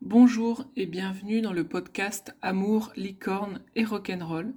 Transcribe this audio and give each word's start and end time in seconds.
Bonjour 0.00 0.64
et 0.76 0.86
bienvenue 0.86 1.40
dans 1.40 1.52
le 1.52 1.64
podcast 1.64 2.32
Amour, 2.40 2.92
licorne 2.94 3.60
et 3.74 3.84
rock'n'roll. 3.84 4.54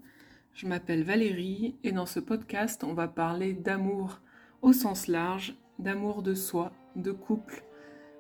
Je 0.54 0.68
m'appelle 0.68 1.04
Valérie 1.04 1.76
et 1.84 1.92
dans 1.92 2.06
ce 2.06 2.20
podcast, 2.20 2.84
on 2.84 2.94
va 2.94 3.08
parler 3.08 3.54
d'amour 3.54 4.22
au 4.62 4.72
sens 4.72 5.08
large, 5.08 5.56
d'amour 5.80 6.22
de 6.22 6.36
soi, 6.36 6.72
de 6.96 7.12
couple, 7.12 7.64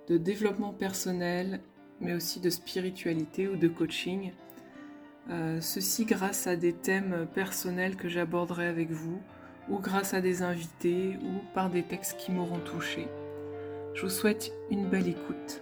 de 0.09 0.17
développement 0.17 0.73
personnel, 0.73 1.61
mais 1.99 2.15
aussi 2.15 2.39
de 2.39 2.49
spiritualité 2.49 3.47
ou 3.47 3.55
de 3.55 3.67
coaching. 3.67 4.31
Euh, 5.29 5.61
ceci 5.61 6.05
grâce 6.05 6.47
à 6.47 6.55
des 6.55 6.73
thèmes 6.73 7.27
personnels 7.35 7.97
que 7.97 8.09
j'aborderai 8.09 8.65
avec 8.65 8.89
vous, 8.89 9.21
ou 9.69 9.77
grâce 9.77 10.15
à 10.15 10.21
des 10.21 10.41
invités, 10.41 11.19
ou 11.21 11.53
par 11.53 11.69
des 11.69 11.83
textes 11.83 12.17
qui 12.17 12.31
m'auront 12.31 12.59
touché. 12.61 13.07
Je 13.93 14.01
vous 14.01 14.09
souhaite 14.09 14.51
une 14.71 14.89
belle 14.89 15.07
écoute. 15.07 15.61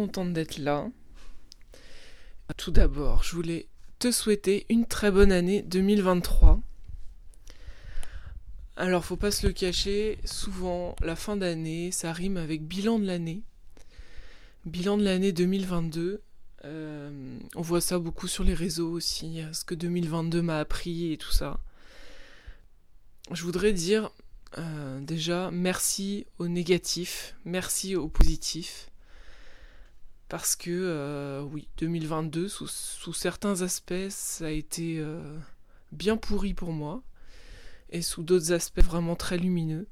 Contente 0.00 0.32
d'être 0.32 0.56
là. 0.56 0.88
Tout 2.56 2.70
d'abord, 2.70 3.22
je 3.22 3.36
voulais 3.36 3.68
te 3.98 4.10
souhaiter 4.10 4.64
une 4.70 4.86
très 4.86 5.10
bonne 5.10 5.30
année 5.30 5.60
2023. 5.60 6.58
Alors, 8.76 9.04
faut 9.04 9.18
pas 9.18 9.30
se 9.30 9.46
le 9.46 9.52
cacher, 9.52 10.18
souvent 10.24 10.96
la 11.02 11.16
fin 11.16 11.36
d'année, 11.36 11.92
ça 11.92 12.14
rime 12.14 12.38
avec 12.38 12.66
bilan 12.66 12.98
de 12.98 13.04
l'année. 13.04 13.42
Bilan 14.64 14.96
de 14.96 15.04
l'année 15.04 15.32
2022. 15.32 16.22
Euh, 16.64 17.38
on 17.54 17.60
voit 17.60 17.82
ça 17.82 17.98
beaucoup 17.98 18.26
sur 18.26 18.42
les 18.42 18.54
réseaux 18.54 18.92
aussi, 18.92 19.42
ce 19.52 19.66
que 19.66 19.74
2022 19.74 20.40
m'a 20.40 20.60
appris 20.60 21.12
et 21.12 21.18
tout 21.18 21.32
ça. 21.32 21.60
Je 23.32 23.42
voudrais 23.42 23.74
dire 23.74 24.10
euh, 24.56 24.98
déjà 25.02 25.50
merci 25.50 26.26
au 26.38 26.48
négatif, 26.48 27.36
merci 27.44 27.96
au 27.96 28.08
positif 28.08 28.89
parce 30.30 30.54
que 30.54 30.70
euh, 30.70 31.42
oui, 31.42 31.68
2022, 31.78 32.48
sous, 32.48 33.12
certains 33.12 33.62
aspects, 33.62 34.08
ça 34.10 34.46
a 34.46 34.50
été 34.50 35.00
euh, 35.00 35.36
bien 35.90 36.16
pourri 36.16 36.54
pour 36.54 36.72
moi, 36.72 37.02
et 37.90 38.00
sous 38.00 38.22
d'autres 38.22 38.52
aspects 38.52 38.80
vraiment 38.80 39.16
très 39.16 39.38
lumineux. 39.38 39.88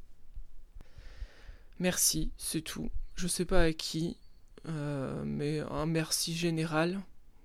Merci, 1.81 2.31
c'est 2.39 2.61
tout. 2.61 2.89
Je 3.17 3.27
sais 3.27 3.45
pas 3.45 3.63
à 3.65 3.73
qui, 3.73 4.17
euh, 4.69 5.25
mais 5.27 5.59
un 5.59 5.87
merci 5.87 6.37
général, 6.37 7.01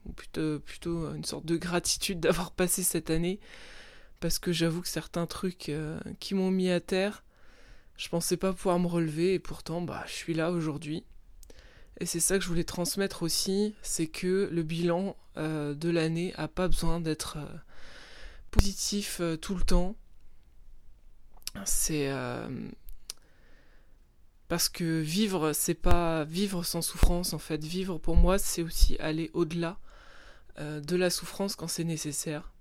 ou 0.06 0.14
plutôt, 0.14 0.60
plutôt 0.60 1.16
une 1.16 1.26
sorte 1.26 1.48
de 1.48 1.58
gratitude 1.58 2.20
d'avoir 2.20 2.52
passé 2.52 2.84
cette 2.84 3.10
année, 3.10 3.40
parce 4.20 4.38
que 4.38 4.52
j'avoue 4.52 4.84
que 4.84 4.88
certains 4.88 5.26
trucs 5.26 5.72
qui 6.20 6.36
m'ont 6.36 6.52
mis 6.52 6.70
à 6.70 6.80
terre, 6.80 7.24
je 7.98 8.08
pensais 8.10 8.38
pas 8.38 8.54
pouvoir 8.54 8.78
me 8.78 8.88
relever, 8.88 9.34
et 9.34 9.40
pourtant, 9.40 9.82
bah, 9.82 10.04
je 10.06 10.14
suis 10.14 10.36
là 10.36 10.52
aujourd'hui. 10.52 11.04
Et 12.00 12.06
c'est 12.06 12.20
ça 12.20 12.38
que 12.38 12.44
je 12.44 12.50
voulais 12.50 12.64
transmettre 12.64 13.24
aussi, 13.24 13.76
c'est 13.82 14.08
que 14.08 14.50
le 14.52 14.64
bilan 14.64 15.16
euh, 15.38 15.74
de 15.74 15.90
l'année 15.90 16.34
a 16.36 16.48
pas 16.48 16.68
besoin 16.68 17.00
d'être 17.00 17.38
euh, 17.38 17.58
positif 18.52 19.20
euh, 19.22 19.36
tout 19.38 19.56
le 19.56 19.64
temps. 19.64 19.96
C'est 21.66 22.12
parce 24.48 24.70
que 24.70 25.02
vivre, 25.02 25.54
c'est 25.54 25.76
pas 25.76 26.24
vivre 26.24 26.64
sans 26.64 26.82
souffrance 26.82 27.34
en 27.34 27.38
fait. 27.38 27.64
Vivre 27.64 28.00
pour 28.00 28.16
moi, 28.16 28.40
c'est 28.40 28.64
aussi 28.64 28.98
aller 28.98 29.30
au-delà 29.34 29.78
de 30.58 30.96
la 30.96 31.12
souffrance 31.12 31.56
quand 31.56 31.68
c'est 31.68 31.84
nécessaire. 31.84 32.52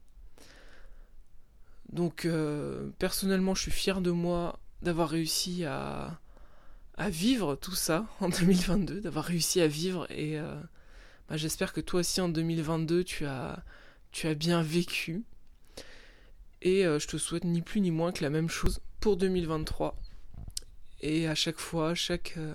Donc 1.90 2.28
personnellement, 2.98 3.54
je 3.54 3.62
suis 3.62 3.70
fier 3.70 4.02
de 4.02 4.10
moi 4.10 4.60
d'avoir 4.82 5.08
réussi 5.08 5.64
à 5.64 6.20
à 6.96 7.10
vivre 7.10 7.56
tout 7.56 7.74
ça 7.74 8.06
en 8.20 8.28
2022, 8.40 9.00
d'avoir 9.00 9.24
réussi 9.24 9.60
à 9.60 9.66
vivre 9.66 10.10
et 10.10 10.38
euh, 10.38 10.60
bah, 11.28 11.36
j'espère 11.36 11.72
que 11.72 11.80
toi 11.80 12.00
aussi 12.00 12.20
en 12.20 12.28
2022 12.28 13.04
tu 13.04 13.26
as, 13.26 13.62
tu 14.10 14.26
as 14.26 14.34
bien 14.34 14.62
vécu. 14.62 15.24
Et 16.60 16.86
euh, 16.86 16.98
je 16.98 17.08
te 17.08 17.16
souhaite 17.16 17.44
ni 17.44 17.60
plus 17.60 17.80
ni 17.80 17.90
moins 17.90 18.12
que 18.12 18.22
la 18.22 18.30
même 18.30 18.48
chose 18.48 18.80
pour 19.00 19.16
2023 19.16 19.96
et 21.00 21.26
à 21.26 21.34
chaque 21.34 21.58
fois, 21.58 21.96
chaque, 21.96 22.34
euh, 22.36 22.54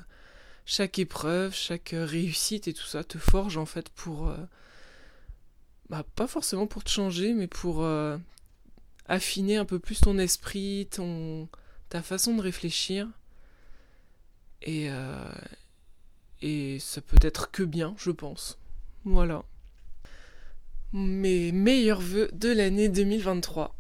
chaque 0.66 1.00
épreuve, 1.00 1.54
chaque 1.54 1.90
réussite 1.94 2.70
et 2.70 2.74
tout 2.74 2.86
ça 2.86 3.04
te 3.04 3.18
forge 3.18 3.58
en 3.58 3.66
fait 3.66 3.90
pour 3.90 4.34
bah, 5.90 6.06
pas 6.16 6.28
forcément 6.28 6.68
pour 6.68 6.86
te 6.86 6.90
changer 6.90 7.34
mais 7.34 7.48
pour 7.48 7.86
affiner 9.08 9.58
un 9.58 9.66
peu 9.66 9.80
plus 9.80 10.00
ton 10.00 10.18
esprit, 10.18 10.88
ton, 10.90 11.50
ta 11.90 12.02
façon 12.02 12.36
de 12.36 12.42
réfléchir 12.42 13.10
et, 14.62 14.90
euh, 14.90 15.32
et 16.42 16.80
ça 16.80 17.02
peut 17.02 17.18
être 17.22 17.52
que 17.52 17.64
bien, 17.64 17.96
je 17.98 18.12
pense. 18.12 18.58
Voilà. 19.06 19.44
Mes 20.94 21.52
meilleurs 21.52 22.02
voeux 22.02 22.30
de 22.34 22.50
l'année 22.50 22.90
2023. 22.90 23.76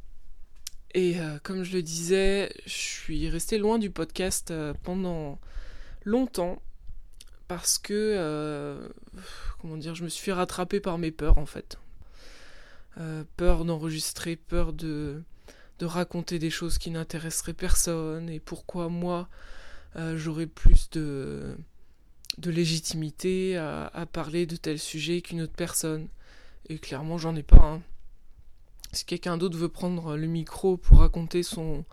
Et 0.94 1.20
euh, 1.20 1.38
comme 1.44 1.64
je 1.64 1.74
le 1.74 1.84
disais, 1.84 2.52
je 2.66 2.74
suis 2.74 3.30
restée 3.30 3.58
loin 3.58 3.78
du 3.78 3.90
podcast 3.90 4.52
euh, 4.52 4.74
pendant 4.84 5.40
longtemps 6.06 6.62
parce 7.48 7.78
que, 7.78 8.90
comment 9.62 9.78
dire, 9.78 9.96
je 9.96 10.04
me 10.04 10.10
suis 10.10 10.26
fait 10.26 10.34
rattraper 10.34 10.82
par 10.82 10.98
mes 10.98 11.12
peurs 11.12 11.38
en 11.38 11.46
fait. 11.46 11.78
peur 13.38 13.64
d'enregistrer, 13.64 14.36
peur 14.36 14.74
de, 14.74 15.24
de 15.80 15.86
raconter 15.86 16.40
des 16.40 16.50
choses 16.50 16.78
qui 16.78 16.92
n'intéresseraient 16.92 17.54
personne 17.54 18.30
et 18.30 18.42
pourquoi 18.42 18.90
moi 18.90 19.30
euh, 19.96 20.18
j'aurais 20.18 20.48
plus 20.48 20.90
de, 20.92 21.58
légitimité 22.44 23.58
à, 23.58 24.06
parler 24.12 24.46
de 24.46 24.56
tel 24.56 24.80
sujet 24.80 25.22
qu'une 25.22 25.42
autre 25.42 25.56
personne. 25.56 26.08
Et 26.70 26.78
clairement, 26.78 27.18
j'en 27.18 27.36
ai 27.36 27.44
pas. 27.44 27.64
Hein. 27.64 27.82
Si 28.92 29.06
quelqu'un 29.06 29.38
d'autre 29.38 29.58
veut 29.58 29.70
prendre 29.70 30.16
le 30.16 30.28
micro 30.28 30.78
pour 30.78 31.00
raconter 31.00 31.44
son, 31.44 31.86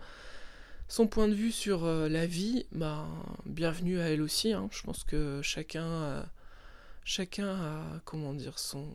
son 0.87 1.07
point 1.07 1.27
de 1.27 1.33
vue 1.33 1.51
sur 1.51 1.85
euh, 1.85 2.07
la 2.09 2.25
vie, 2.25 2.65
bah, 2.71 3.07
bienvenue 3.45 3.99
à 3.99 4.09
elle 4.09 4.21
aussi. 4.21 4.53
Hein. 4.53 4.67
Je 4.71 4.81
pense 4.83 5.03
que 5.03 5.41
chacun 5.41 5.85
a, 5.85 6.25
chacun 7.03 7.47
a, 7.47 8.01
comment 8.05 8.33
dire, 8.33 8.59
son. 8.59 8.93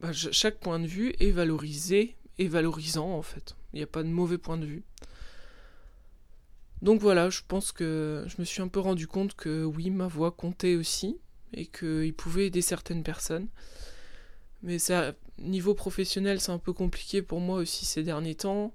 Bah, 0.00 0.12
chaque 0.12 0.58
point 0.58 0.80
de 0.80 0.86
vue 0.86 1.14
est 1.20 1.30
valorisé 1.30 2.16
et 2.38 2.48
valorisant 2.48 3.12
en 3.12 3.22
fait. 3.22 3.54
Il 3.72 3.76
n'y 3.76 3.82
a 3.82 3.86
pas 3.86 4.02
de 4.02 4.08
mauvais 4.08 4.38
point 4.38 4.58
de 4.58 4.66
vue. 4.66 4.82
Donc 6.82 7.00
voilà, 7.00 7.30
je 7.30 7.40
pense 7.46 7.70
que 7.70 8.24
je 8.26 8.34
me 8.40 8.44
suis 8.44 8.60
un 8.60 8.68
peu 8.68 8.80
rendu 8.80 9.06
compte 9.06 9.34
que 9.34 9.64
oui, 9.64 9.88
ma 9.90 10.08
voix 10.08 10.32
comptait 10.32 10.74
aussi 10.74 11.16
et 11.54 11.66
qu'il 11.66 12.12
pouvait 12.12 12.46
aider 12.46 12.60
certaines 12.60 13.04
personnes. 13.04 13.46
Mais 14.62 14.80
ça, 14.80 15.14
niveau 15.38 15.74
professionnel, 15.74 16.40
c'est 16.40 16.50
un 16.50 16.58
peu 16.58 16.72
compliqué 16.72 17.22
pour 17.22 17.40
moi 17.40 17.58
aussi 17.58 17.84
ces 17.84 18.02
derniers 18.02 18.34
temps. 18.34 18.74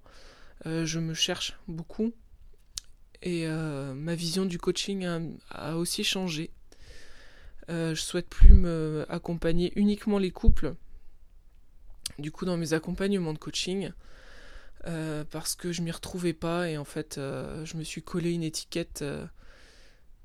Euh, 0.66 0.85
je 0.85 1.00
me 1.00 1.13
cherche 1.13 1.57
beaucoup 1.68 2.13
et 3.22 3.45
euh, 3.45 3.94
ma 3.94 4.16
vision 4.16 4.45
du 4.45 4.57
coaching 4.57 5.06
a, 5.50 5.75
aussi 5.75 6.03
changé. 6.03 6.51
Euh, 7.69 7.94
je 7.94 8.01
souhaite 8.01 8.29
plus 8.29 8.53
me 8.53 9.06
accompagner 9.09 9.74
uniquement 9.75 10.18
les 10.18 10.31
couples. 10.31 10.75
Du 12.19 12.31
coup, 12.31 12.45
dans 12.45 12.57
mes 12.57 12.74
accompagnements 12.74 13.34
de 13.34 13.38
coaching, 13.38 13.91
euh, 14.87 15.25
parce 15.29 15.55
que 15.55 15.73
je 15.73 15.81
m'y 15.81 15.91
retrouvais 15.91 16.33
pas 16.33 16.69
et 16.69 16.77
en 16.77 16.85
fait 16.85 17.17
euh, 17.17 17.65
je 17.65 17.75
me 17.75 17.83
suis 17.83 18.01
collé 18.01 18.31
une 18.31 18.43
étiquette 18.43 19.01
euh, 19.01 19.25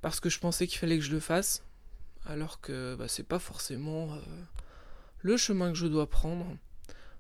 parce 0.02 0.20
que 0.20 0.28
je 0.28 0.38
pensais 0.38 0.68
qu'il 0.68 0.78
fallait 0.78 0.98
que 0.98 1.04
je 1.04 1.10
le 1.10 1.18
fasse 1.18 1.64
alors 2.26 2.60
que 2.60 2.94
bah, 2.94 3.08
c'est 3.08 3.26
pas 3.26 3.40
forcément 3.40 4.16
le 5.18 5.36
chemin 5.36 5.72
que 5.72 5.78
je 5.78 5.88
dois 5.88 6.08
prendre. 6.08 6.46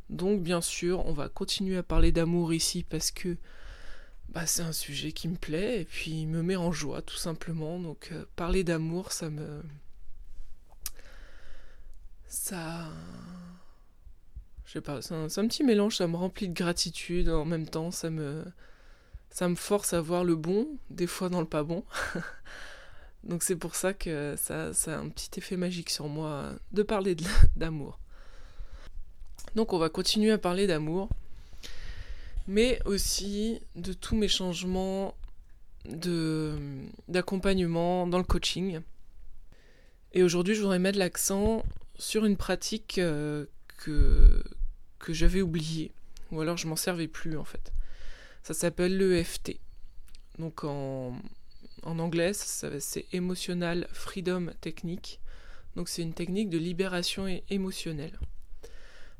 Donc 0.08 0.42
bien 0.42 0.60
sûr 0.60 1.04
on 1.06 1.12
va 1.12 1.28
continuer 1.28 1.76
à 1.76 1.82
parler 1.82 2.12
d'amour 2.12 2.54
ici 2.54 2.84
parce 2.84 3.10
que 3.10 3.36
bah, 4.28 4.46
c'est 4.46 4.62
un 4.62 4.72
sujet 4.72 5.10
qui 5.10 5.26
me 5.26 5.36
plaît 5.36 5.80
et 5.80 5.84
puis 5.84 6.12
il 6.12 6.28
me 6.28 6.42
met 6.42 6.56
en 6.56 6.70
joie 6.70 7.02
tout 7.02 7.16
simplement. 7.16 7.80
Donc 7.80 8.12
parler 8.36 8.62
d'amour 8.62 9.10
ça 9.10 9.30
me... 9.30 9.62
Ça 12.28 12.88
je 14.72 14.78
sais 14.78 14.80
pas, 14.80 15.02
c'est 15.02 15.12
un, 15.12 15.48
petit 15.48 15.64
mélange, 15.64 15.96
ça 15.96 16.06
me 16.06 16.16
remplit 16.16 16.48
de 16.48 16.54
gratitude, 16.54 17.28
en 17.28 17.44
même 17.44 17.68
temps 17.68 17.90
ça 17.90 18.08
me, 18.08 18.42
ça 19.28 19.46
me 19.46 19.54
force 19.54 19.92
à 19.92 20.00
voir 20.00 20.24
le 20.24 20.34
bon, 20.34 20.66
des 20.88 21.06
fois 21.06 21.28
dans 21.28 21.40
le 21.40 21.46
pas 21.46 21.62
bon. 21.62 21.84
Donc 23.24 23.42
c'est 23.42 23.56
pour 23.56 23.74
ça 23.74 23.92
que 23.92 24.34
ça, 24.38 24.72
ça, 24.72 24.96
a 24.96 24.98
un 24.98 25.10
petit 25.10 25.28
effet 25.38 25.58
magique 25.58 25.90
sur 25.90 26.08
moi 26.08 26.54
de 26.72 26.82
parler 26.82 27.14
d'amour. 27.56 27.98
Donc 29.56 29.74
on 29.74 29.78
va 29.78 29.90
continuer 29.90 30.30
à 30.30 30.38
parler 30.38 30.66
d'amour, 30.66 31.10
mais 32.48 32.80
aussi 32.86 33.60
de 33.76 33.92
tous 33.92 34.16
mes 34.16 34.28
changements 34.28 35.14
d'accompagnement 37.08 38.06
dans 38.06 38.16
le 38.16 38.24
coaching. 38.24 38.80
Et 40.14 40.22
aujourd'hui, 40.22 40.54
je 40.54 40.62
voudrais 40.62 40.78
mettre 40.78 40.98
l'accent 40.98 41.62
sur 41.98 42.24
une 42.24 42.38
pratique 42.38 42.98
euh, 42.98 43.44
que, 43.84 44.42
que 45.02 45.12
j'avais 45.12 45.42
oubliée, 45.42 45.92
ou 46.30 46.40
alors 46.40 46.56
je 46.56 46.66
m'en 46.66 46.76
servais 46.76 47.08
plus 47.08 47.36
en 47.36 47.44
fait. 47.44 47.72
Ça 48.42 48.54
s'appelle 48.54 48.96
l'EFT. 48.96 49.58
Donc 50.38 50.64
en, 50.64 51.14
anglais, 51.84 52.32
c'est 52.32 53.06
Emotional 53.12 53.86
Freedom 53.92 54.52
Technique. 54.60 55.20
Donc 55.76 55.88
c'est 55.88 56.02
une 56.02 56.14
technique 56.14 56.48
de 56.48 56.58
libération 56.58 57.26
émotionnelle. 57.50 58.18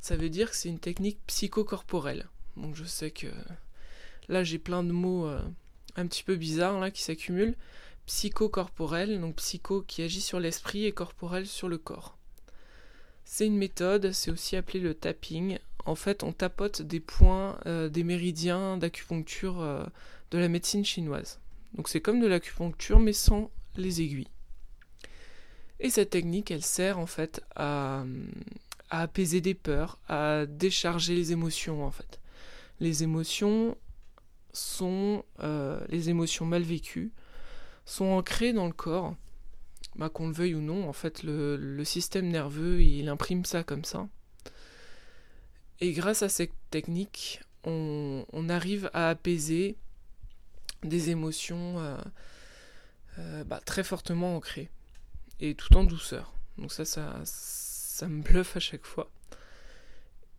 Ça 0.01 0.17
veut 0.17 0.31
dire 0.31 0.51
que 0.51 0.57
c'est 0.57 0.69
une 0.69 0.79
technique 0.79 1.19
psychocorporelle. 1.27 2.29
Donc 2.57 2.77
je 2.77 2.85
sais 2.85 3.11
que 3.11 3.29
là 4.29 4.45
j'ai 4.45 4.59
plein 4.59 4.83
de 4.83 4.93
mots 4.93 5.27
euh, 5.27 5.43
un 5.97 6.07
petit 6.07 6.23
peu 6.23 6.37
bizarres 6.37 6.81
là 6.81 6.91
qui 6.91 7.03
s'accumulent. 7.03 7.57
Psychocorporel, 8.07 9.21
donc 9.21 9.37
psycho 9.37 9.83
qui 9.83 10.03
agit 10.03 10.21
sur 10.21 10.41
l'esprit 10.41 10.87
et 10.87 10.93
corporel 10.93 11.47
sur 11.47 11.69
le 11.69 11.79
corps. 11.79 12.17
C'est 13.25 13.47
une 13.47 13.57
méthode, 13.57 14.13
c'est 14.13 14.31
aussi 14.31 14.57
appelé 14.57 14.81
le 14.81 14.95
tapping. 14.95 15.59
En 15.85 15.95
fait, 15.95 16.23
on 16.23 16.33
tapote 16.33 16.83
des 16.83 17.01
points, 17.01 17.59
euh, 17.67 17.89
des 17.89 18.05
méridiens 18.05 18.77
d'acupuncture 18.77 19.61
euh, 19.61 19.85
de 20.31 20.39
la 20.39 20.49
médecine 20.49 20.85
chinoise. 20.85 21.41
Donc 21.75 21.89
c'est 21.89 22.01
comme 22.01 22.21
de 22.21 22.27
l'acupuncture 22.27 22.99
mais 22.99 23.13
sans 23.13 23.51
les 23.77 24.01
aiguilles. 24.01 24.29
Et 25.81 25.91
cette 25.91 26.11
technique, 26.11 26.51
elle 26.51 26.63
sert 26.63 26.99
en 26.99 27.07
fait 27.07 27.43
à, 27.57 28.05
apaiser 28.91 29.41
des 29.41 29.55
peurs, 29.55 29.99
à 30.09 30.47
décharger 30.47 31.15
les 31.17 31.33
émotions 31.33 31.85
en 31.85 31.91
fait. 31.91 32.21
Les 32.79 33.03
émotions 33.03 33.77
sont 34.53 35.25
euh, 35.41 35.81
les 35.89 36.11
émotions 36.11 36.47
mal 36.47 36.63
vécues, 36.63 37.11
sont 37.85 38.05
ancrées 38.05 38.53
dans 38.53 38.67
le 38.67 38.73
corps, 38.73 39.17
bah, 39.97 40.09
qu'on 40.09 40.29
le 40.29 40.35
veuille 40.35 40.55
ou 40.55 40.61
non, 40.61 40.89
en 40.89 40.93
fait 40.93 41.23
le, 41.25 41.83
système 41.85 42.29
nerveux 42.29 42.83
il 42.83 43.09
imprime 43.09 43.45
ça 43.45 43.65
comme 43.65 43.85
ça. 43.85 44.09
Et 45.81 45.93
grâce 45.93 46.23
à 46.23 46.29
cette 46.29 46.53
technique, 46.71 47.41
on, 47.65 48.49
arrive 48.49 48.91
à 48.93 49.09
apaiser 49.09 49.77
des 50.83 51.11
émotions 51.11 51.79
euh, 51.79 51.97
euh, 53.19 53.45
bah, 53.45 53.61
très 53.65 53.85
fortement 53.85 54.37
ancrées 54.37 54.69
et 55.41 55.55
tout 55.55 55.77
en 55.77 55.85
douceur. 55.85 56.35
Donc 56.59 56.73
ça, 56.73 56.85
ça, 56.85 57.21
ça 57.25 58.09
me 58.09 58.23
bluffe 58.23 58.57
à 58.57 58.61
chaque 58.61 58.85
fois. 58.85 59.11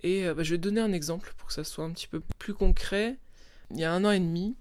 Et 0.01 0.25
euh, 0.25 0.33
bah, 0.33 0.43
je 0.43 0.51
vais 0.51 0.57
te 0.57 0.63
donner 0.63 0.81
un 0.81 0.91
exemple 0.91 1.33
pour 1.37 1.47
que 1.47 1.53
ça 1.53 1.63
soit 1.63 1.85
un 1.85 1.91
petit 1.91 2.07
peu 2.07 2.21
plus 2.39 2.53
concret. 2.53 3.17
Il 3.71 3.79
y 3.79 3.85
a 3.85 3.93
un 3.93 4.03
an 4.05 4.11
et 4.11 4.19
demi, 4.19 4.55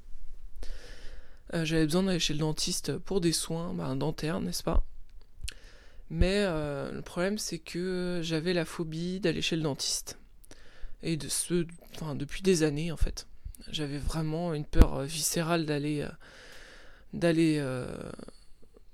j'avais 1.52 1.84
besoin 1.84 2.04
d'aller 2.04 2.18
chez 2.18 2.32
le 2.32 2.38
dentiste 2.38 2.96
pour 2.96 3.20
des 3.20 3.32
soins 3.32 3.74
bah, 3.74 3.94
dentaires, 3.94 4.40
n'est-ce 4.40 4.62
pas? 4.62 4.86
Mais 6.08 6.44
le 6.44 7.00
problème, 7.02 7.36
c'est 7.36 7.58
que 7.58 8.20
j'avais 8.22 8.54
la 8.54 8.64
phobie 8.64 9.20
d'aller 9.20 9.42
chez 9.42 9.56
le 9.56 9.62
dentiste. 9.62 10.21
Et 11.02 11.16
de 11.16 11.28
enfin, 11.94 12.14
depuis 12.14 12.42
des 12.42 12.62
années, 12.62 12.92
en 12.92 12.96
fait. 12.96 13.26
J'avais 13.70 13.98
vraiment 13.98 14.54
une 14.54 14.64
peur 14.64 15.02
viscérale 15.02 15.66
d'aller 15.66 16.06
d'aller 17.12 17.60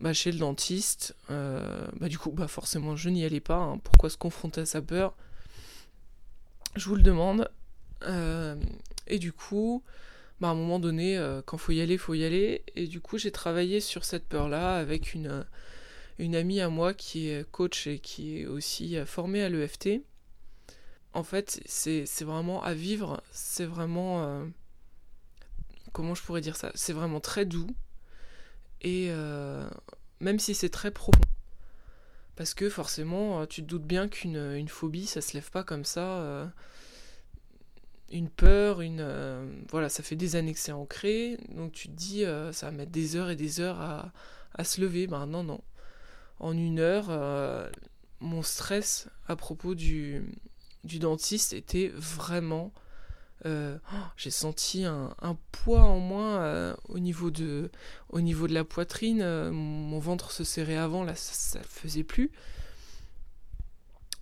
bah, 0.00 0.12
chez 0.12 0.32
le 0.32 0.38
dentiste. 0.38 1.16
Euh, 1.30 1.86
bah, 1.98 2.08
du 2.08 2.18
coup, 2.18 2.30
bah, 2.30 2.48
forcément, 2.48 2.96
je 2.96 3.08
n'y 3.10 3.24
allais 3.24 3.40
pas. 3.40 3.56
Hein. 3.56 3.78
Pourquoi 3.78 4.10
se 4.10 4.16
confronter 4.16 4.62
à 4.62 4.66
sa 4.66 4.82
peur? 4.82 5.14
Je 6.76 6.88
vous 6.88 6.94
le 6.94 7.02
demande. 7.02 7.50
Euh, 8.04 8.56
et 9.08 9.18
du 9.18 9.32
coup, 9.32 9.82
bah, 10.40 10.48
à 10.48 10.50
un 10.52 10.54
moment 10.54 10.78
donné, 10.78 11.18
euh, 11.18 11.42
quand 11.44 11.58
faut 11.58 11.72
y 11.72 11.80
aller, 11.80 11.98
faut 11.98 12.14
y 12.14 12.24
aller. 12.24 12.62
Et 12.76 12.86
du 12.86 13.00
coup, 13.00 13.18
j'ai 13.18 13.32
travaillé 13.32 13.80
sur 13.80 14.04
cette 14.04 14.26
peur-là 14.26 14.76
avec 14.76 15.14
une, 15.14 15.44
une 16.18 16.36
amie 16.36 16.60
à 16.60 16.68
moi 16.68 16.94
qui 16.94 17.28
est 17.28 17.48
coach 17.50 17.86
et 17.86 17.98
qui 17.98 18.40
est 18.40 18.46
aussi 18.46 18.96
formée 19.04 19.42
à 19.42 19.48
l'EFT. 19.48 20.02
En 21.14 21.22
fait, 21.22 21.60
c'est 21.66 22.04
vraiment 22.22 22.62
à 22.62 22.74
vivre. 22.74 23.22
C'est 23.32 23.66
vraiment. 23.66 24.46
comment 25.92 26.14
je 26.14 26.22
pourrais 26.22 26.40
dire 26.40 26.56
ça? 26.56 26.70
C'est 26.74 26.92
vraiment 26.92 27.20
très 27.20 27.44
doux 27.44 27.68
et 28.80 29.08
euh, 29.10 29.68
même 30.20 30.38
si 30.38 30.54
c'est 30.54 30.68
très 30.68 30.90
profond. 30.90 31.20
Parce 32.36 32.54
que 32.54 32.70
forcément, 32.70 33.40
euh, 33.40 33.46
tu 33.46 33.62
te 33.62 33.66
doutes 33.66 33.84
bien 33.84 34.08
qu'une 34.08 34.36
une 34.36 34.68
phobie, 34.68 35.06
ça 35.06 35.20
se 35.20 35.34
lève 35.34 35.50
pas 35.50 35.64
comme 35.64 35.84
ça. 35.84 36.20
Euh, 36.20 36.46
une 38.10 38.30
peur, 38.30 38.80
une 38.80 39.64
voilà, 39.70 39.88
ça 39.88 40.02
fait 40.02 40.16
des 40.16 40.36
années 40.36 40.54
que 40.54 40.60
c'est 40.60 40.72
ancré, 40.72 41.36
donc 41.54 41.72
tu 41.72 41.88
te 41.88 41.94
dis 41.94 42.24
ça 42.52 42.66
va 42.66 42.72
mettre 42.72 42.90
des 42.90 43.16
heures 43.16 43.28
et 43.28 43.36
des 43.36 43.60
heures 43.60 43.80
à, 43.80 44.12
à 44.54 44.64
se 44.64 44.80
lever. 44.80 45.06
Ben 45.06 45.26
non, 45.26 45.42
non. 45.44 45.60
En 46.40 46.56
une 46.56 46.78
heure, 46.78 47.70
mon 48.20 48.42
stress 48.42 49.08
à 49.26 49.36
propos 49.36 49.74
du, 49.74 50.22
du 50.84 50.98
dentiste 50.98 51.52
était 51.52 51.92
vraiment 51.94 52.72
euh, 53.46 53.78
oh, 53.92 53.96
j'ai 54.16 54.32
senti 54.32 54.84
un, 54.84 55.14
poids 55.52 55.82
en 55.82 56.00
moins 56.00 56.40
euh, 56.42 56.74
au, 56.88 56.98
niveau 56.98 57.30
de, 57.30 57.70
au 58.10 58.20
niveau 58.20 58.48
de 58.48 58.54
la 58.54 58.64
poitrine. 58.64 59.22
Euh, 59.22 59.52
mon 59.52 59.98
ventre 59.98 60.32
se 60.32 60.44
serrait 60.44 60.76
avant, 60.76 61.04
là 61.04 61.14
ça 61.14 61.58
ne 61.60 61.64
faisait 61.64 62.04
plus. 62.04 62.30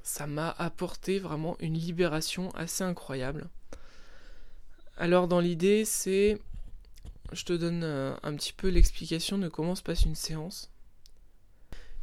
Ça 0.03 0.27
m'a 0.27 0.51
apporté 0.59 1.19
vraiment 1.19 1.57
une 1.61 1.75
libération 1.75 2.51
assez 2.53 2.85
incroyable. 2.85 3.49
Alors 4.97 5.29
dans 5.29 5.41
l'idée, 5.41 5.85
c'est... 5.85 6.41
Je 7.33 7.45
te 7.45 7.53
donne 7.53 7.83
un 7.83 8.37
petit 8.37 8.53
peu 8.53 8.69
l'explication 8.69 9.37
de 9.37 9.49
comment 9.49 9.75
se 9.75 9.83
passe 9.83 10.05
une 10.05 10.15
séance. 10.15 10.71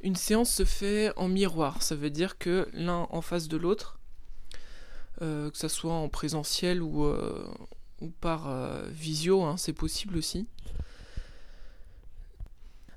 Une 0.01 0.17
séance 0.17 0.53
se 0.53 0.65
fait 0.65 1.13
en 1.15 1.29
miroir, 1.29 1.81
ça 1.81 1.95
veut 1.95 2.09
dire 2.09 2.37
que 2.37 2.67
l'un 2.73 3.07
en 3.09 3.21
face 3.21 3.47
de 3.47 3.55
l'autre, 3.55 3.99
que 5.19 5.57
ce 5.57 5.67
soit 5.67 5.93
en 5.93 6.09
présentiel 6.09 6.81
ou, 6.81 7.05
euh, 7.05 7.47
par 8.21 8.47
euh, 8.47 8.83
visio, 8.89 9.43
hein, 9.43 9.57
c'est 9.57 9.73
possible 9.73 10.17
aussi. 10.17 10.47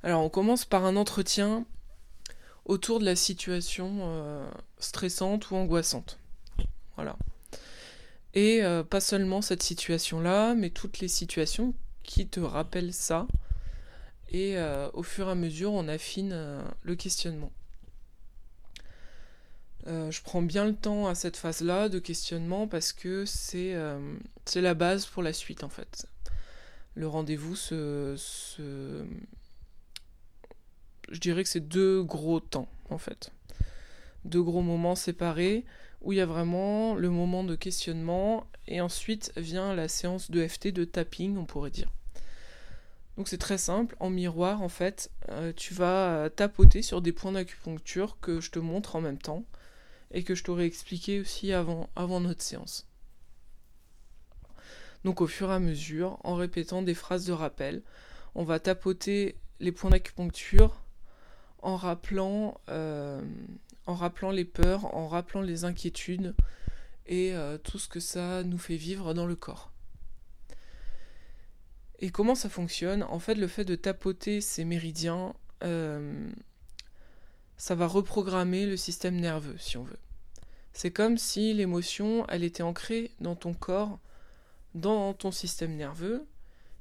Alors 0.02 0.22
on 0.22 0.28
commence 0.28 0.64
par 0.64 0.84
un 0.84 0.96
entretien 0.96 1.66
autour 2.64 3.00
de 3.00 3.04
la 3.04 3.16
situation 3.16 4.48
stressante 4.78 5.50
ou 5.50 5.56
angoissante. 5.56 6.18
Voilà. 6.96 7.16
Et 8.34 8.60
pas 8.88 9.00
seulement 9.00 9.42
cette 9.42 9.62
situation-là, 9.62 10.54
mais 10.54 10.70
toutes 10.70 11.00
les 11.00 11.08
situations 11.08 11.74
qui 12.02 12.28
te 12.28 12.40
rappellent 12.40 12.92
ça. 12.92 13.26
Et 14.30 14.56
au 14.92 15.02
fur 15.02 15.28
et 15.28 15.32
à 15.32 15.34
mesure, 15.34 15.72
on 15.72 15.88
affine 15.88 16.62
le 16.82 16.94
questionnement. 16.94 17.52
Euh, 19.86 20.10
je 20.10 20.20
prends 20.22 20.42
bien 20.42 20.64
le 20.64 20.74
temps 20.74 21.06
à 21.06 21.14
cette 21.14 21.36
phase-là 21.36 21.88
de 21.88 22.00
questionnement 22.00 22.66
parce 22.66 22.92
que 22.92 23.24
c'est 23.24 23.74
euh, 23.74 24.16
la 24.56 24.74
base 24.74 25.06
pour 25.06 25.22
la 25.22 25.32
suite 25.32 25.62
en 25.62 25.68
fait. 25.68 26.06
Le 26.94 27.06
rendez-vous, 27.06 27.54
se, 27.54 28.16
je 31.08 31.20
dirais 31.20 31.44
que 31.44 31.48
c'est 31.48 31.68
deux 31.68 32.02
gros 32.02 32.40
temps 32.40 32.68
en 32.90 32.98
fait. 32.98 33.30
Deux 34.24 34.42
gros 34.42 34.62
moments 34.62 34.96
séparés 34.96 35.64
où 36.00 36.12
il 36.12 36.16
y 36.16 36.20
a 36.20 36.26
vraiment 36.26 36.94
le 36.94 37.10
moment 37.10 37.44
de 37.44 37.54
questionnement 37.54 38.46
et 38.66 38.80
ensuite 38.80 39.32
vient 39.36 39.74
la 39.74 39.88
séance 39.88 40.30
de 40.30 40.46
FT 40.46 40.68
de 40.68 40.84
tapping, 40.84 41.36
on 41.36 41.44
pourrait 41.44 41.70
dire. 41.70 41.92
Donc 43.16 43.28
c'est 43.28 43.38
très 43.38 43.58
simple, 43.58 43.94
en 44.00 44.10
miroir 44.10 44.62
en 44.62 44.68
fait, 44.68 45.10
euh, 45.28 45.52
tu 45.54 45.74
vas 45.74 46.28
tapoter 46.34 46.82
sur 46.82 47.02
des 47.02 47.12
points 47.12 47.32
d'acupuncture 47.32 48.18
que 48.20 48.40
je 48.40 48.50
te 48.50 48.58
montre 48.58 48.96
en 48.96 49.00
même 49.00 49.18
temps 49.18 49.44
et 50.16 50.22
que 50.22 50.34
je 50.34 50.42
t'aurais 50.42 50.64
expliqué 50.64 51.20
aussi 51.20 51.52
avant, 51.52 51.90
notre 51.94 52.40
séance. 52.40 52.88
Donc 55.04 55.20
au 55.20 55.26
fur 55.26 55.50
et 55.50 55.54
à 55.54 55.58
mesure, 55.58 56.18
en 56.24 56.34
répétant 56.36 56.80
des 56.80 56.94
phrases 56.94 57.26
de 57.26 57.34
rappel, 57.34 57.82
on 58.34 58.42
va 58.42 58.58
tapoter 58.58 59.36
les 59.60 59.72
points 59.72 59.90
d'acupuncture 59.90 60.80
en 61.58 61.76
rappelant, 61.76 62.58
euh, 62.70 63.20
en 63.84 63.94
rappelant 63.94 64.30
les 64.30 64.46
peurs, 64.46 64.94
en 64.94 65.06
rappelant 65.06 65.42
les 65.42 65.64
inquiétudes 65.64 66.34
et 67.04 67.34
euh, 67.34 67.58
tout 67.58 67.78
ce 67.78 67.86
que 67.86 68.00
ça 68.00 68.42
nous 68.42 68.58
fait 68.58 68.76
vivre 68.76 69.12
dans 69.12 69.26
le 69.26 69.36
corps. 69.36 69.70
Et 71.98 72.08
comment 72.08 72.34
ça 72.34 72.48
fonctionne? 72.48 73.02
En 73.02 73.18
fait, 73.18 73.34
le 73.34 73.48
fait 73.48 73.66
de 73.66 73.74
tapoter 73.74 74.40
ces 74.40 74.64
méridiens, 74.64 75.34
euh, 75.62 76.26
ça 77.58 77.74
va 77.74 77.86
reprogrammer 77.86 78.64
le 78.64 78.78
système 78.78 79.16
nerveux, 79.16 79.58
si 79.58 79.76
on 79.76 79.84
veut. 79.84 79.98
C'est 80.76 80.90
comme 80.90 81.16
si 81.16 81.54
l'émotion, 81.54 82.26
elle 82.28 82.44
était 82.44 82.62
ancrée 82.62 83.10
dans 83.18 83.34
ton 83.34 83.54
corps, 83.54 83.98
dans 84.74 85.14
ton 85.14 85.30
système 85.30 85.74
nerveux, 85.74 86.26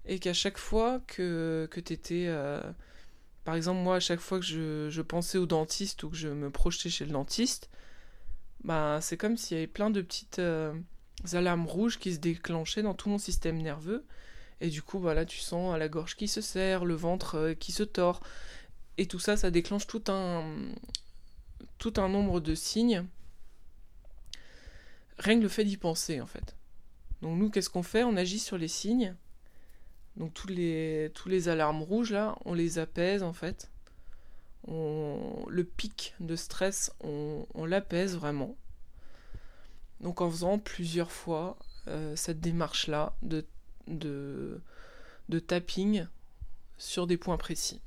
et 0.05 0.19
qu'à 0.19 0.33
chaque 0.33 0.57
fois 0.57 0.99
que, 1.07 1.65
que 1.71 1.79
tu 1.79 1.93
étais... 1.93 2.25
Euh, 2.27 2.59
par 3.45 3.55
exemple, 3.55 3.79
moi, 3.79 3.95
à 3.95 3.99
chaque 4.01 4.19
fois 4.19 4.39
que 4.41 4.45
je, 4.45 5.01
pensais 5.01 5.37
au 5.37 5.45
dentiste 5.45 6.03
ou 6.03 6.09
que 6.09 6.17
je 6.17 6.27
me 6.27 6.49
projetais 6.49 6.89
chez 6.89 7.05
le 7.05 7.11
dentiste, 7.11 7.69
bah, 8.65 8.99
c'est 9.01 9.15
comme 9.15 9.37
s'il 9.37 9.55
y 9.55 9.59
avait 9.61 9.67
plein 9.67 9.89
de 9.89 10.01
petites 10.01 10.39
euh, 10.39 10.73
alarmes 11.31 11.65
rouges 11.65 11.97
qui 11.97 12.13
se 12.13 12.19
déclenchaient 12.19 12.83
dans 12.83 12.95
tout 12.95 13.07
mon 13.07 13.17
système 13.17 13.61
nerveux, 13.61 14.03
Et 14.59 14.67
du 14.67 14.81
coup, 14.81 14.99
voilà, 14.99 15.23
tu 15.23 15.39
sens 15.39 15.79
la 15.79 15.87
gorge 15.87 16.17
qui 16.17 16.27
se 16.27 16.41
serre, 16.41 16.83
le 16.83 16.95
ventre 16.95 17.55
qui 17.61 17.71
se 17.71 17.83
tord. 17.83 18.19
Et 18.97 19.05
tout 19.05 19.19
ça, 19.19 19.37
ça 19.37 19.51
déclenche 19.51 19.87
tout 19.87 20.03
un, 20.09 20.53
tout 21.77 21.93
un 21.95 22.09
nombre 22.09 22.41
de 22.41 22.55
signes. 22.55 23.05
Rien 25.17 25.37
que 25.37 25.43
le 25.43 25.49
fait 25.49 25.63
d'y 25.63 25.77
penser, 25.77 26.21
en 26.21 26.25
fait. 26.25 26.55
Donc 27.21 27.37
nous, 27.37 27.49
qu'est-ce 27.49 27.69
qu'on 27.69 27.83
fait? 27.83 28.03
On 28.03 28.15
agit 28.17 28.39
sur 28.39 28.57
les 28.57 28.67
signes. 28.67 29.15
Donc 30.17 30.33
tous 30.33 30.47
les, 30.47 31.49
alarmes 31.49 31.83
rouges, 31.83 32.11
là, 32.11 32.37
on 32.45 32.53
les 32.53 32.79
apaise, 32.79 33.23
en 33.23 33.33
fait. 33.33 33.69
On, 34.67 35.45
le 35.47 35.63
pic 35.63 36.15
de 36.19 36.35
stress, 36.35 36.91
on, 37.01 37.65
l'apaise 37.65 38.15
vraiment. 38.15 38.55
Donc 40.01 40.21
en 40.21 40.29
faisant 40.29 40.59
plusieurs 40.59 41.11
fois 41.11 41.57
euh, 41.87 42.15
cette 42.15 42.41
démarche-là 42.41 43.15
de 43.21 43.49
tapping 45.47 46.07
sur 46.77 47.07
des 47.07 47.17
points 47.17 47.37
précis. 47.37 47.81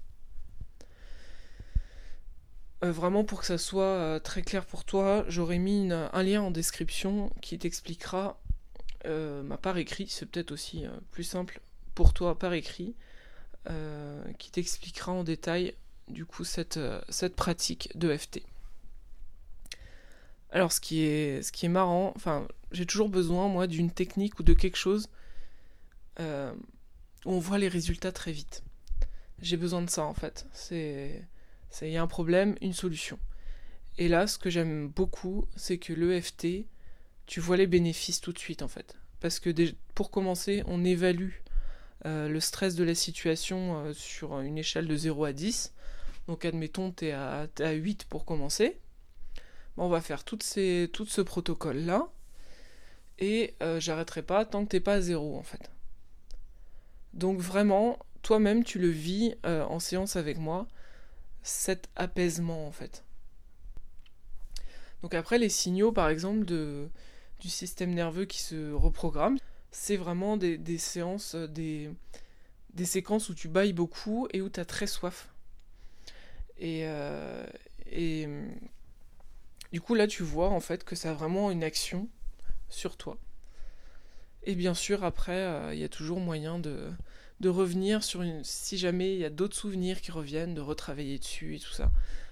Euh, 2.85 2.93
vraiment 2.93 3.25
pour 3.25 3.41
que 3.41 3.47
ça 3.47 3.59
soit 3.59 3.83
euh, 3.83 4.19
très 4.21 4.43
clair 4.43 4.65
pour 4.65 4.85
toi, 4.85 5.25
j'aurais 5.29 5.59
mis 5.59 5.91
un 5.93 6.23
lien 6.23 6.43
en 6.43 6.51
description 6.51 7.31
qui 7.41 7.59
t'expliquera, 7.59 8.41
euh, 9.07 9.43
par 9.57 9.79
écrit, 9.79 10.07
c'est 10.09 10.27
peut-être 10.27 10.53
aussi 10.53 10.85
plus 11.11 11.25
simple 11.25 11.61
pour 11.95 12.13
toi 12.13 12.39
par 12.39 12.53
écrit, 12.53 12.95
qui 14.39 14.51
t'expliquera 14.51 15.13
en 15.13 15.25
détail 15.25 15.75
du 16.09 16.25
coup 16.25 16.45
cette, 16.45 16.81
cette 17.11 17.37
pratique 17.37 17.91
de 17.97 18.17
FT. 18.17 18.41
Alors 20.51 20.73
ce 20.73 20.81
qui 20.81 21.03
est, 21.03 21.43
ce 21.43 21.53
qui 21.53 21.67
est 21.67 21.69
marrant, 21.69 22.15
enfin 22.17 22.49
j'ai 22.73 22.87
toujours 22.87 23.11
besoin 23.11 23.49
moi 23.49 23.67
d'une 23.67 23.91
technique 23.91 24.39
ou 24.39 24.43
de 24.43 24.55
quelque 24.55 24.79
chose 24.79 25.11
où 26.19 26.23
on 27.27 27.39
voit 27.39 27.59
les 27.59 27.69
résultats 27.69 28.13
très 28.13 28.33
vite. 28.33 28.63
J'ai 29.43 29.59
besoin 29.59 29.83
de 29.83 29.91
ça 29.91 30.05
en 30.05 30.15
fait. 30.15 30.47
C'est 30.55 31.23
il 31.83 31.91
y 31.91 31.97
a 31.97 32.03
un 32.03 32.07
problème, 32.07 32.57
une 32.61 32.73
solution. 32.73 33.19
Et 33.99 34.09
là, 34.09 34.27
ce 34.27 34.39
que 34.39 34.49
j'aime 34.49 34.89
beaucoup, 34.89 35.47
c'est 35.57 35.79
que 35.79 35.93
l'EFT, 35.93 36.67
tu 37.27 37.41
vois 37.41 37.57
les 37.57 37.67
bénéfices 37.67 38.21
tout 38.21 38.33
de 38.33 38.39
suite 38.39 38.63
en 38.63 38.69
fait. 38.69 38.97
Parce 39.21 39.41
que 39.41 39.51
pour 39.95 40.11
commencer, 40.11 40.63
on 40.67 40.85
évalue 40.85 41.33
euh, 42.07 42.29
le 42.29 42.39
stress 42.39 42.77
de 42.77 42.85
la 42.85 42.95
situation 42.95 43.85
euh, 43.85 43.93
sur 43.93 44.39
une 44.41 44.57
échelle 44.57 44.87
de 44.87 44.97
0 44.97 45.25
à 45.25 45.33
10. 45.33 45.75
Donc 46.29 46.45
admettons, 46.45 46.93
tu 46.93 47.07
es, 47.07 47.13
à 47.13 47.49
8 47.59 48.05
pour 48.05 48.25
commencer. 48.25 48.79
on 49.77 49.89
va 49.89 50.01
faire 50.01 50.25
tout 50.25 50.39
ce 50.41 51.21
protocole-là. 51.21 52.09
Et 53.19 53.57
euh, 53.63 53.81
j'arrêterai 53.81 54.23
pas 54.23 54.45
tant 54.45 54.65
que 54.65 54.71
t'es 54.71 54.81
pas 54.81 54.95
à 54.95 55.01
0 55.01 55.37
en 55.37 55.43
fait. 55.43 55.73
Donc 57.15 57.41
vraiment, 57.41 57.99
toi-même, 58.23 58.63
tu 58.63 58.79
le 58.79 58.91
vis 58.91 59.35
en 59.45 59.81
séance 59.81 60.15
avec 60.15 60.39
moi 60.39 60.69
cet 61.43 61.89
apaisement 61.97 62.67
en 62.67 62.73
fait. 62.73 63.05
Donc 65.03 65.15
après 65.15 65.39
les 65.39 65.49
signaux 65.49 65.93
par 65.93 66.09
exemple 66.09 66.45
de, 66.45 66.89
du 67.41 67.49
système 67.49 67.95
nerveux 67.95 68.25
qui 68.25 68.41
se 68.41 68.73
reprogramme, 68.73 69.39
c'est 69.71 69.97
vraiment 69.97 70.37
des, 70.37 70.79
séances, 70.79 71.35
euh, 71.35 71.47
des, 71.47 71.91
des, 72.75 72.85
séquences 72.85 73.29
où 73.29 73.35
tu 73.35 73.49
bailles 73.49 73.73
beaucoup 73.73 74.29
et 74.33 74.41
où 74.41 74.49
tu 74.49 74.61
as 74.61 74.65
très 74.65 74.87
soif. 74.87 75.29
Et, 76.59 76.83
euh, 76.85 77.47
et 77.87 78.27
du 79.73 79.81
coup 79.81 79.95
là 79.95 80.07
tu 80.07 80.23
vois 80.23 80.49
en 80.49 80.61
fait 80.61 80.83
que 80.83 80.97
ça 80.97 81.11
a 81.11 81.15
vraiment 81.15 81.51
une 81.51 81.63
action 81.63 82.09
sur 82.69 82.97
toi. 82.97 83.19
Et 84.43 84.55
bien 84.55 84.75
sûr 84.75 85.05
après 85.05 85.45
euh, 85.45 85.75
il 85.75 85.81
y 85.81 85.85
a 85.85 85.89
toujours 85.89 86.21
moyen 86.21 86.59
de, 86.59 86.91
de 87.41 87.49
revenir 87.49 88.03
sur 88.03 88.23
une. 88.23 88.43
Si 88.45 88.79
jamais 88.79 89.15
il 89.15 89.21
y 89.21 89.25
a 89.25 89.31
d'autres 89.31 89.57
souvenirs 89.57 90.01
qui 90.01 90.11
reviennent, 90.11 90.55
de 90.55 90.61
retravailler 90.61 91.19
dessus 91.19 91.57
et 91.57 91.59
tout 91.59 91.73
ça. 91.73 91.91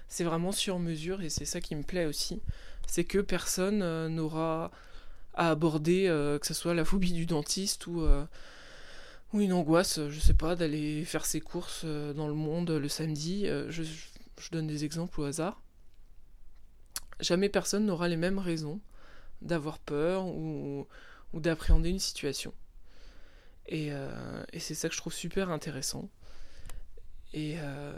C'est 0.09 0.23
vraiment 0.23 0.51
sur 0.51 0.79
mesure 0.79 1.21
et 1.21 1.29
c'est 1.29 1.45
ça 1.45 1.61
qui 1.61 1.75
me 1.75 1.83
plaît 1.83 2.05
aussi. 2.05 2.41
C'est 2.87 3.03
que 3.03 3.19
personne 3.19 3.81
euh, 3.81 4.09
n'aura 4.09 4.71
à 5.33 5.49
aborder, 5.51 6.07
euh, 6.07 6.39
que 6.39 6.47
ce 6.47 6.53
soit 6.53 6.73
la 6.73 6.85
phobie 6.85 7.11
du 7.11 7.25
dentiste 7.25 7.87
ou, 7.87 8.01
euh, 8.01 8.25
ou 9.33 9.41
une 9.41 9.53
angoisse, 9.53 9.99
je 10.09 10.19
sais 10.19 10.33
pas, 10.33 10.55
d'aller 10.55 11.03
faire 11.05 11.25
ses 11.25 11.41
courses 11.41 11.85
dans 11.85 12.27
le 12.27 12.33
monde 12.33 12.71
le 12.71 12.89
samedi. 12.89 13.45
Je, 13.45 13.83
je, 13.83 14.51
donne 14.51 14.67
des 14.67 14.85
exemples 14.85 15.19
au 15.21 15.25
hasard. 15.25 15.61
Jamais 17.19 17.49
personne 17.49 17.85
n'aura 17.85 18.07
les 18.07 18.17
mêmes 18.17 18.39
raisons 18.39 18.79
d'avoir 19.41 19.79
peur 19.79 20.25
ou, 20.25 20.87
ou 21.33 21.39
d'appréhender 21.39 21.89
une 21.89 21.99
situation. 21.99 22.53
Euh, 23.71 24.43
et, 24.53 24.59
c'est 24.59 24.75
ça 24.75 24.87
que 24.89 24.95
je 24.95 24.99
trouve 24.99 25.13
super 25.13 25.49
intéressant. 25.49 26.09
Et 27.33 27.55
euh, 27.59 27.91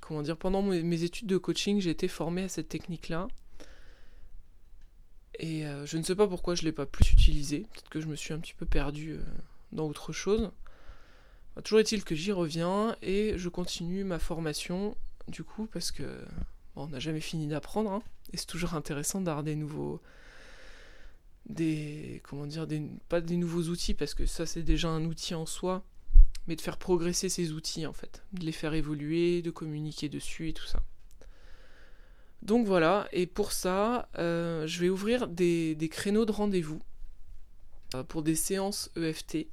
comment 0.00 0.22
dire, 0.22 0.36
pendant 0.36 0.62
mes 0.62 1.02
études 1.02 1.26
de 1.26 1.36
coaching, 1.36 1.80
j'ai 1.80 1.90
été 1.90 2.08
formée 2.08 2.44
à 2.44 2.48
cette 2.48 2.68
technique-là. 2.68 3.28
Et 5.40 5.66
euh, 5.66 5.84
je 5.84 5.96
ne 5.96 6.02
sais 6.02 6.14
pas 6.14 6.28
pourquoi 6.28 6.54
je 6.54 6.62
ne 6.62 6.66
l'ai 6.66 6.72
pas 6.72 6.86
plus 6.86 7.10
utilisée. 7.12 7.66
Peut-être 7.72 7.88
que 7.88 8.00
je 8.00 8.06
me 8.06 8.14
suis 8.14 8.32
un 8.32 8.38
petit 8.38 8.54
peu 8.54 8.66
perdu 8.66 9.18
dans 9.72 9.86
autre 9.86 10.12
chose. 10.12 10.50
toujours 11.64 11.80
est-il 11.80 12.04
que 12.04 12.14
j'y 12.14 12.30
reviens 12.30 12.96
et 13.02 13.36
je 13.36 13.48
continue 13.48 14.04
ma 14.04 14.20
formation, 14.20 14.96
du 15.26 15.42
coup, 15.42 15.66
parce 15.66 15.90
que 15.90 16.24
on 16.76 16.88
n'a 16.88 17.00
jamais 17.00 17.20
fini 17.20 17.48
d'apprendre. 17.48 17.90
Hein, 17.90 18.02
et 18.32 18.36
c'est 18.36 18.46
toujours 18.46 18.74
intéressant 18.74 19.20
d'avoir 19.20 19.42
des 19.42 19.56
nouveaux, 19.56 20.00
des 21.46 22.22
comment 22.24 22.46
dire 22.46 22.66
pas 23.08 23.20
des 23.20 23.36
nouveaux 23.36 23.64
outils 23.64 23.94
parce 23.94 24.14
que 24.14 24.26
ça 24.26 24.46
c'est 24.46 24.62
déjà 24.62 24.88
un 24.88 25.04
outil 25.04 25.34
en 25.34 25.46
soi 25.46 25.84
mais 26.46 26.56
de 26.56 26.60
faire 26.60 26.76
progresser 26.76 27.28
ces 27.28 27.52
outils 27.52 27.86
en 27.86 27.92
fait. 27.92 28.22
De 28.32 28.44
les 28.44 28.52
faire 28.52 28.74
évoluer 28.74 29.42
de 29.42 29.50
communiquer 29.50 30.08
dessus 30.08 30.50
et 30.50 30.52
tout 30.52 30.66
ça. 30.66 30.82
Donc 32.42 32.66
voilà. 32.66 33.08
Et 33.12 33.26
pour 33.26 33.52
ça 33.52 34.08
euh, 34.18 34.66
je 34.66 34.80
vais 34.80 34.88
ouvrir 34.88 35.28
des, 35.28 35.88
créneaux 35.90 36.24
de 36.26 36.32
rendez-vous 36.32 36.80
euh, 37.94 38.02
pour 38.02 38.22
des 38.22 38.34
séances 38.34 38.90
EFT 38.96 39.46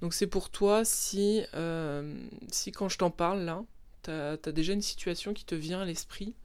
donc 0.00 0.14
c'est 0.14 0.28
pour 0.28 0.48
toi 0.48 0.84
si 0.84 1.42
euh, 1.54 2.16
si 2.52 2.70
quand 2.70 2.88
je 2.88 2.98
t'en 2.98 3.10
parle 3.10 3.40
là 3.40 3.64
t'as 4.02 4.34
as 4.34 4.52
déjà 4.52 4.72
une 4.72 4.82
situation 4.82 5.34
qui 5.34 5.44
te 5.44 5.56
vient 5.56 5.80
à 5.80 5.84
l'esprit 5.84 6.36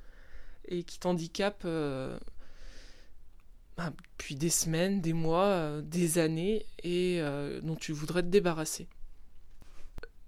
et 0.68 0.84
qui 0.84 0.98
t'handicape 0.98 1.68
bah, 3.78 3.92
depuis 4.12 4.36
des 4.36 4.52
semaines, 4.52 5.02
des 5.02 5.14
mois, 5.14 5.46
euh, 5.46 5.82
des 5.82 6.20
années 6.20 6.66
et 6.84 7.18
euh, 7.22 7.60
dont 7.62 7.76
tu 7.76 7.92
voudrais 7.92 8.22
te 8.22 8.28
débarrasser. 8.28 8.88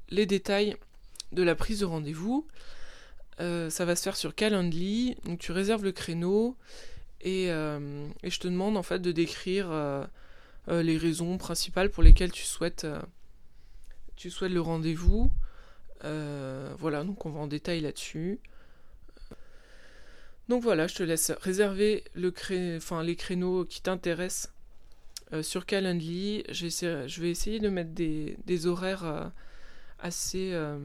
Les 0.09 0.25
détails 0.25 0.75
de 1.31 1.43
la 1.43 1.53
prise 1.53 1.81
de 1.81 1.85
rendez-vous, 1.85 2.47
euh, 3.39 3.69
ça 3.69 3.85
va 3.85 3.95
se 3.95 4.01
faire 4.01 4.15
sur 4.15 4.33
Calendly, 4.33 5.15
donc 5.25 5.39
tu 5.39 5.51
réserves 5.51 5.83
le 5.83 5.91
créneau 5.91 6.55
et, 7.21 7.45
et 7.45 8.29
je 8.29 8.39
te 8.39 8.47
demande 8.47 8.77
en 8.77 8.83
fait 8.83 8.99
de 8.99 9.11
décrire 9.11 9.71
les 10.67 10.97
raisons 10.97 11.39
principales 11.39 11.89
pour 11.89 12.03
lesquelles 12.03 12.31
tu 12.31 12.43
souhaites, 12.43 12.85
tu 14.15 14.29
souhaites 14.29 14.51
le 14.51 14.61
rendez-vous. 14.61 15.31
voilà, 16.03 17.03
donc 17.03 17.25
on 17.25 17.31
va 17.31 17.39
en 17.39 17.47
détail 17.47 17.81
là-dessus. 17.81 18.39
Donc 20.47 20.61
voilà, 20.61 20.87
je 20.87 20.95
te 20.95 21.03
laisse 21.03 21.31
réserver 21.41 22.03
les 22.15 23.15
créneaux 23.15 23.65
qui 23.65 23.81
t'intéressent 23.81 24.53
euh, 25.33 25.41
sur 25.41 25.65
Calendly. 25.65 26.43
Je 26.49 27.21
vais 27.21 27.31
essayer 27.31 27.59
de 27.59 27.69
mettre 27.69 27.91
des, 27.91 28.67
horaires 28.67 29.05
euh, 29.05 29.27
assez 29.99 30.51
euh, 30.53 30.77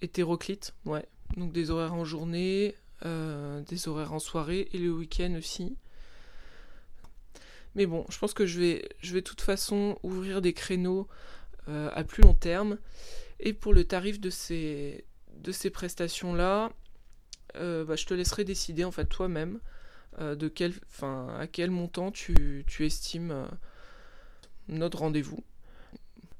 hétéroclites. 0.00 0.74
Ouais. 0.84 1.04
Donc 1.36 1.52
des 1.52 1.70
horaires 1.70 1.94
en 1.94 2.04
journée, 2.04 2.76
des 3.04 3.88
horaires 3.88 4.12
en 4.12 4.18
soirée 4.18 4.68
et 4.72 4.78
le 4.78 4.90
week-end 4.90 5.34
aussi. 5.36 5.76
Mais 7.74 7.86
bon, 7.86 8.06
je 8.08 8.18
pense 8.18 8.32
que 8.32 8.46
je 8.46 8.60
vais, 8.60 8.88
je 9.00 9.12
vais 9.12 9.20
de 9.20 9.26
toute 9.26 9.40
façon 9.40 9.98
ouvrir 10.04 10.40
des 10.40 10.52
créneaux 10.52 11.08
à 11.66 12.04
plus 12.04 12.22
long 12.22 12.34
terme. 12.34 12.78
Et 13.40 13.52
pour 13.52 13.74
le 13.74 13.84
tarif 13.84 14.20
de 14.20 14.30
ces, 14.30 15.04
de 15.42 15.50
ces 15.50 15.70
prestations-là, 15.70 16.70
euh, 17.56 17.84
bah, 17.84 17.96
je 17.96 18.04
te 18.06 18.14
laisserai 18.14 18.44
décider 18.44 18.84
en 18.84 18.90
fait 18.90 19.06
toi-même 19.06 19.60
euh, 20.20 20.34
de 20.34 20.48
quel, 20.48 20.72
à 21.02 21.46
quel 21.50 21.70
montant 21.70 22.10
tu, 22.10 22.64
estimes 22.80 23.30
euh, 23.30 23.46
notre 24.68 24.98
rendez-vous. 24.98 25.42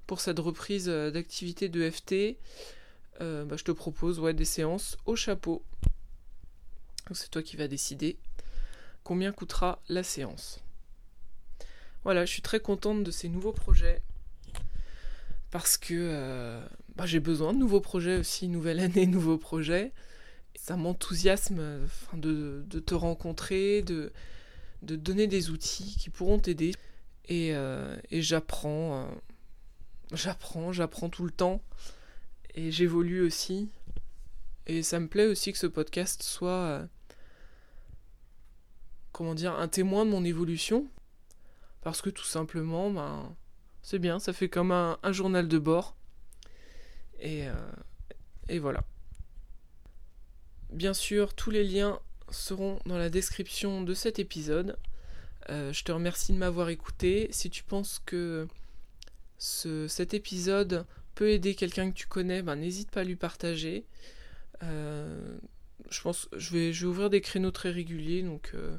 Pour 0.07 0.21
cette 0.21 0.39
reprise 0.39 0.87
d'activité 0.87 1.69
de 1.71 1.89
FT, 1.89 2.37
bah, 3.21 3.57
je 3.57 3.65
te 3.65 3.73
propose 3.73 4.21
des 4.35 4.45
séances 4.45 4.99
au 5.07 5.17
chapeau. 5.17 5.65
C'est 7.13 7.31
toi 7.31 7.43
qui 7.43 7.57
vas 7.57 7.69
décider 7.69 8.19
combien 9.03 9.33
coûtera 9.33 9.81
la 9.89 10.03
séance. 10.03 10.61
Voilà, 12.03 12.27
je 12.27 12.33
suis 12.33 12.43
très 12.43 12.61
contente 12.61 13.03
de 13.03 13.11
ces 13.11 13.31
nouveaux 13.31 13.53
projets 13.53 14.03
parce 15.51 15.79
que 15.79 16.61
bah, 16.97 17.07
j'ai 17.07 17.21
besoin 17.21 17.55
de 17.55 17.59
nouveaux 17.59 17.81
projets 17.81 18.19
aussi, 18.19 18.49
nouvelle 18.49 18.81
année, 18.81 19.07
nouveaux 19.07 19.39
projets 19.39 19.93
ça 20.57 20.77
m'enthousiasme 20.77 21.87
de, 22.15 22.65
te 22.81 22.95
rencontrer, 22.95 23.83
de, 23.83 24.13
de 24.83 24.97
donner 24.97 25.27
des 25.27 25.51
outils 25.51 25.97
qui 25.99 26.11
pourront 26.11 26.39
t'aider. 26.39 26.75
Et, 27.29 27.51
et 28.11 28.23
j'apprends, 28.23 29.09
j'apprends, 30.13 30.73
j'apprends 30.73 31.09
tout 31.09 31.25
le 31.25 31.31
temps. 31.31 31.63
Et 32.55 32.71
j'évolue 32.71 33.23
aussi. 33.23 33.69
Et 34.67 34.83
ça 34.83 35.01
me 35.01 35.09
plaît 35.09 35.27
aussi 35.27 35.53
que 35.53 35.59
ce 35.59 35.67
podcast 35.67 36.23
soit, 36.23 36.87
comment 39.13 39.35
dire, 39.35 39.55
un 39.55 39.69
témoin 39.69 40.07
de 40.07 40.11
mon 40.11 40.25
évolution. 40.25 40.87
Parce 41.83 42.01
que 42.01 42.11
tout 42.11 42.25
simplement, 42.25 42.91
ben, 42.91 43.37
c'est 43.83 43.99
bien, 43.99 44.19
ça 44.19 44.33
fait 44.33 44.49
comme 44.49 44.71
un, 44.71 44.99
journal 45.13 45.49
de 45.49 45.59
bord. 45.59 45.97
Et 47.21 47.49
voilà. 48.59 48.85
Bien 50.71 50.95
sûr, 50.95 51.35
tous 51.35 51.51
les 51.51 51.65
liens 51.65 52.01
seront 52.31 52.79
dans 52.87 52.99
la 52.99 53.11
description 53.11 53.83
de 53.83 53.95
cet 53.95 54.19
épisode. 54.19 54.77
Euh, 55.51 55.73
je 55.73 55.85
te 55.85 55.93
remercie 55.93 56.33
de 56.33 56.39
m'avoir 56.39 56.69
écouté. 56.69 57.29
Si 57.31 57.51
tu 57.51 57.63
penses 57.63 58.01
que 58.05 58.49
cet 59.39 60.15
épisode 60.15 60.87
peut 61.15 61.31
aider 61.31 61.55
quelqu'un 61.55 61.91
que 61.91 61.97
tu 61.97 62.07
connais, 62.07 62.43
ben, 62.43 62.57
n'hésite 62.57 62.91
pas 62.91 63.01
à 63.01 63.05
lui 63.05 63.17
partager. 63.17 63.85
Euh, 64.63 65.37
je 65.91 66.01
pense 66.01 66.29
je 66.37 66.53
vais, 66.53 66.85
ouvrir 66.85 67.11
des 67.11 67.21
créneaux 67.21 67.51
très 67.51 67.71
réguliers, 67.71 68.23
donc 68.23 68.53
euh, 68.55 68.77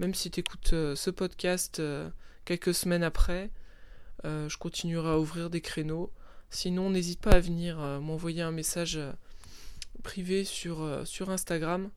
même 0.00 0.14
si 0.14 0.30
tu 0.30 0.40
écoutes 0.40 0.70
ce 0.70 1.10
podcast 1.10 1.80
quelques 2.44 2.74
semaines 2.74 3.04
après, 3.04 3.50
je 4.24 4.56
continuerai 4.56 5.10
à 5.10 5.18
ouvrir 5.18 5.50
des 5.50 5.60
créneaux. 5.60 6.12
Sinon, 6.50 6.90
n'hésite 6.90 7.20
pas 7.20 7.32
à 7.32 7.40
venir 7.40 7.78
m'envoyer 8.00 8.42
un 8.42 8.50
message 8.50 8.98
euh, 10.66 11.04
sur 11.04 11.30
Instagram. 11.30 11.90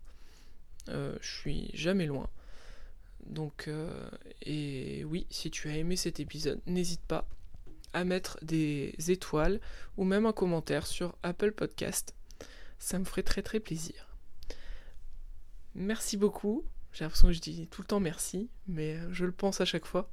Euh, 0.90 1.18
je 1.22 1.30
suis 1.30 1.70
jamais 1.74 2.06
loin. 2.06 2.30
Donc, 3.26 3.68
euh, 3.68 4.10
et 4.42 5.04
oui, 5.06 5.28
si 5.30 5.52
tu 5.52 5.70
as 5.70 5.78
aimé 5.78 5.96
cet 5.96 6.20
épisode, 6.20 6.60
n'hésite 6.66 7.02
pas 7.02 7.28
à 7.94 8.04
mettre 8.04 8.38
des 8.42 8.96
étoiles 9.10 9.60
ou 9.98 10.04
même 10.04 10.26
un 10.26 10.34
commentaire 10.34 10.88
sur 10.88 11.16
Apple 11.24 11.52
Podcast. 11.52 12.16
Ça 12.80 12.98
me 13.00 13.06
ferait 13.06 13.24
très 13.24 13.44
très 13.44 13.60
plaisir. 13.60 14.08
Merci 15.76 16.18
beaucoup. 16.18 16.64
J'ai 16.94 17.06
l'impression 17.06 17.28
que 17.28 17.34
je 17.34 17.40
dis 17.40 17.68
tout 17.68 17.82
le 17.82 17.88
temps 17.88 18.00
merci, 18.00 18.50
mais 18.68 18.98
je 19.12 19.26
le 19.26 19.32
pense 19.32 19.62
à 19.62 19.66
chaque 19.66 19.86
fois. 19.86 20.12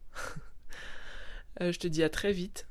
je 1.61 1.79
te 1.79 1.89
dis 1.89 2.03
à 2.03 2.11
très 2.11 2.33
vite 2.33 2.67